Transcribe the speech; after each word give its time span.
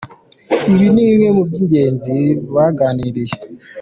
Ibi 0.71 0.85
ni 0.93 1.03
bimwe 1.07 1.29
mu 1.35 1.43
by’ingenzi 1.49 2.15
baganiriye. 2.53 3.35